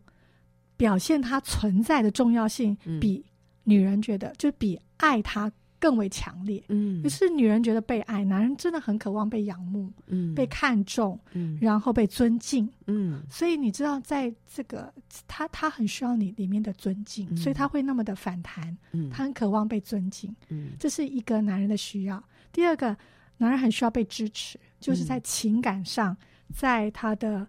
[0.76, 3.24] 表现他存在的重要性，比
[3.64, 5.50] 女人觉得，就比爱他。
[5.82, 14.94] 更为强烈，嗯，于是女人觉得被爱，男人真的很渴望被仰慕，嗯，被看重，嗯，然后被尊敬，嗯，所以你知道，在这个
[15.26, 22.22] 他他很需要你里面的尊敬，嗯，所以他会那么的反弹，嗯，他很渴望被尊敬，嗯，这是一个男人的需要。
[22.52, 22.96] 第二个，
[23.36, 26.16] 男人很需要被支持，就是在情感上，
[26.54, 27.44] 在他的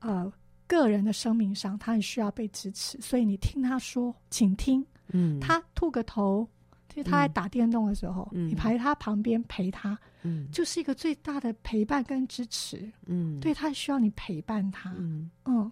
[0.00, 0.30] 呃
[0.66, 3.00] 个人的生命上，他很需要被支持。
[3.00, 4.84] 所以你听他说，请听，
[5.14, 6.46] 嗯，他吐个头。
[7.04, 15.70] 他在打电动的时候，嗯、你排他旁边陪他，嗯，就是一个最大的陪伴跟支持，嗯，对，他需要你陪伴他，嗯，嗯，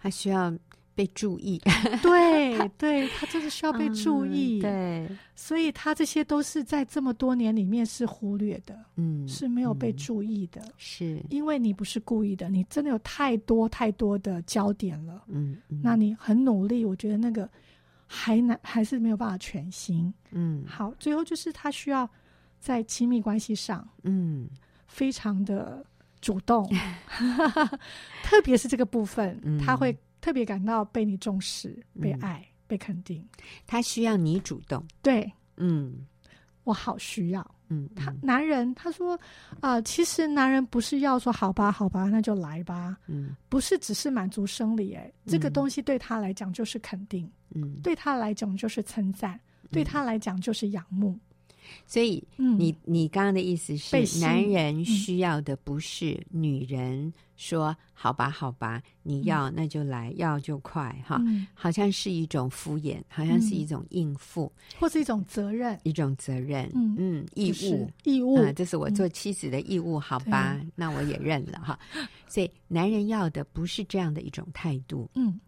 [0.00, 0.52] 他需要
[0.94, 1.60] 被注意，
[2.02, 11.20] 对， 对，他就是需要被注意，嗯、对，所以他这些都是在这么多年里面是忽略的，嗯，是没有被注意的，是。
[11.30, 17.48] 因为你不是故意的，你真的有太多太多的焦点了，嗯，嗯，那你很努力，我觉得那个。
[18.06, 20.12] 还难，还是没有办法全心。
[20.30, 22.08] 嗯，好，最后就是他需要
[22.60, 24.48] 在亲密关系上，嗯，
[24.86, 25.84] 非常的
[26.20, 26.68] 主动，
[28.22, 33.26] 特别是这个部分，嗯，他会特别感到被你重视、被爱、嗯、被肯定。
[33.66, 36.06] 他需要你主动，对，嗯，
[36.64, 37.53] 我好需要。
[37.68, 39.14] 嗯，他男人他说
[39.60, 42.96] 啊、呃，其实男人不是要说好吧，好吧，那就来吧。
[43.06, 51.18] 嗯，不是只是满足生理，哎，这个东西对他来讲就是肯定，嗯，对他来讲就是称赞，嗯、对他来讲就是仰慕。
[51.86, 66.94] 所以，你、嗯、你刚刚的意思是，男人需要的不是女人说“好吧，好吧，你要那就来，嗯、要就快”哈，嗯、好像是一种敷衍，好像是一种应付，嗯、或是一种责任，一种责任，嗯。
[66.96, 70.66] 嗯，义务，义务，啊，这是我做妻子的义务，好吧，对。
[70.74, 71.78] 那我也认了哈。
[72.28, 75.38] 所以，男人要的不是这样的一种态度，嗯，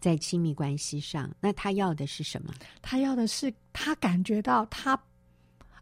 [0.00, 2.52] 在亲密关系上，那他要的是什么？
[2.82, 5.00] 他要的是他感觉到他。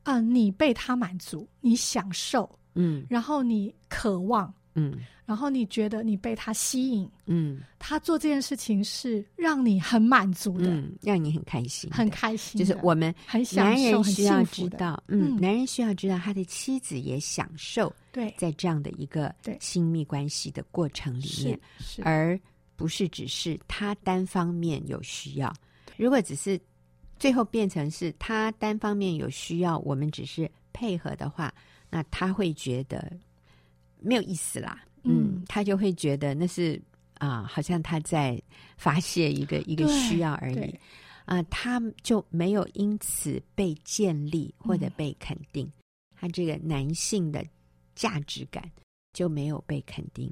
[0.05, 22.39] 啊、呃，你被他满足，你享受，嗯，然后你渴望，嗯，然后你觉得你被他吸引，嗯，他做这件事情是让你很满足的，嗯，让你很开心，很开心，就是我们很享受，男人需要知道，嗯，嗯，男人需要知道他的妻子也享受，对，在这样的一个亲密关系的过程里面，是，是而
[22.77, 25.51] 不是只是他单方面有需要，
[25.97, 26.61] 如果只是。
[27.25, 31.51] 最后变成是他单方面有需要，我们只是配合的话，
[31.89, 33.11] 那他会觉得
[33.99, 34.85] 没有意思啦。
[35.05, 36.79] 嗯，嗯，他就会觉得那是
[37.15, 38.39] 啊，好像他在
[38.77, 40.79] 发泄一个一个需要而已
[41.25, 45.73] 啊，他就没有因此被建立或者被肯定，嗯、
[46.15, 47.43] 他这个男性的
[47.95, 48.71] 价值感
[49.15, 50.31] 就没有被肯定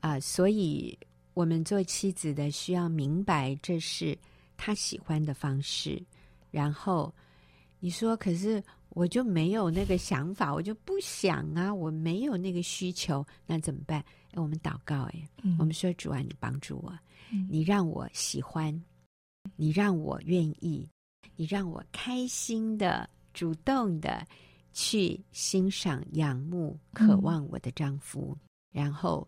[0.00, 0.98] 啊，所以
[1.34, 4.16] 我们做妻子的需要明白这是。
[4.58, 6.04] 他喜欢的方式，
[6.50, 7.14] 然后
[7.78, 14.04] 你说：“可是我就没有那个想法，我就不想啊，我没有那个需求，那怎么办？”
[14.34, 16.92] 我们祷告，哎，嗯、我们说：“主啊，你帮助我，
[17.30, 18.78] 嗯、你让我喜欢，
[19.56, 20.86] 你让我愿意，
[21.36, 24.26] 你让我开心的、主动的
[24.72, 28.36] 去欣赏、仰慕、渴望我的丈夫，
[28.72, 29.26] 嗯、然后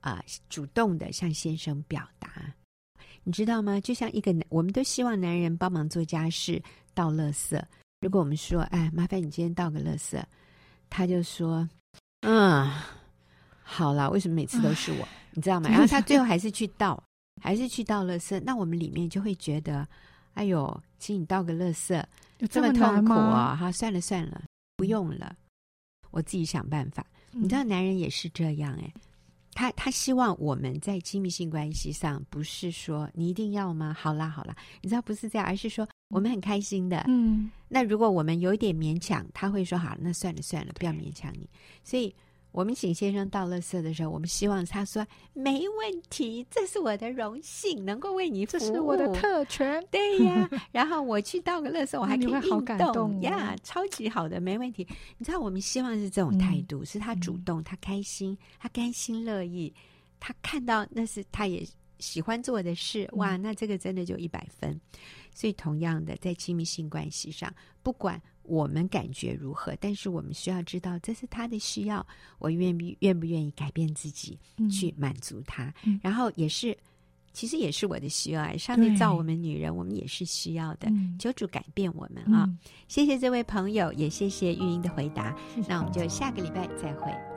[0.00, 2.52] 啊、呃，主动的向先生表达。”
[3.26, 3.80] 你知道吗？
[3.80, 6.62] 就像一个男，我们都希望男人帮忙做家事、
[6.94, 7.60] 倒垃圾。
[8.00, 10.22] 如果我们说：“哎，麻烦你今天倒个垃圾。”
[10.88, 11.68] 他就说
[12.22, 12.70] ：“嗯，
[13.64, 15.08] 好了，为什么每次都是我？
[15.32, 17.02] 你知道吗？”然后他最后还是去倒，
[17.42, 18.40] 还是去倒垃圾。
[18.44, 19.84] 那我们里面就会觉得
[20.34, 22.00] ：“哎呦，请你倒个垃圾，
[22.48, 24.40] 这么痛苦啊！”哈，算了算了，
[24.76, 25.34] 不用了，
[26.12, 27.04] 我自己想办法。
[27.32, 28.92] 你知道，男人也是这样哎。
[29.56, 33.96] 他他希望我们在亲密性关系上，不是说你一定要吗？
[33.98, 37.02] 好啦好啦，你知道不是这样，而是说我们很开心的。
[37.08, 41.48] 嗯，那如果我们有一点勉强，他会说好，那算了算了，不要勉强你。
[41.82, 42.14] 所以
[42.52, 49.84] 我们请先生倒垃圾的时候，我们希望他说没问题，这是我的荣幸，能够为你服务，这是我的特权。
[49.90, 54.86] 对呀， 然后我去倒个垃圾，我还可以运动，好感动呀，超级好的，没问题。
[55.18, 59.74] 你知道，我们希望是这种态度，嗯、是他主动，他开心，他甘心乐意，
[60.18, 61.62] 他看到那是他也
[61.98, 64.80] 喜欢做的事，哇，那这个真的就一百分。
[65.34, 68.18] 所以，同样的，在亲密性关系上，不管。
[68.46, 69.76] 我们感觉如何？
[69.80, 72.06] 但是我们需要知道，这是他的需要，
[72.38, 74.38] 我愿不愿不愿意改变自己
[74.70, 75.72] 去满足他？
[75.84, 76.76] 嗯、然后也是，
[77.32, 78.56] 其实也是我的需要。
[78.56, 80.88] 上帝造我们女人，我们也是需要的。
[80.88, 82.44] 嗯、求主改变我们啊！
[82.46, 85.36] 嗯、谢谢这位朋友，也谢谢玉英的回答。
[85.54, 85.68] 谢谢。
[85.68, 87.35] 那我们就下个礼拜再会。